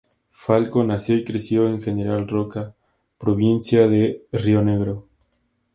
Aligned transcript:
Falcó 0.31 0.83
nació 0.83 1.15
y 1.15 1.23
creció 1.23 1.69
en 1.69 1.79
General 1.79 2.27
Roca, 2.27 2.73
provincia 3.19 3.87
de 3.87 4.23
Río 4.31 4.63
Negro. 4.63 5.05